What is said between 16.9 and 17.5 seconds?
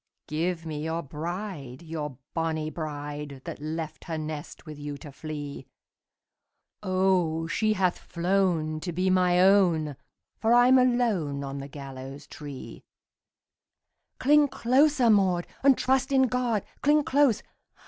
close!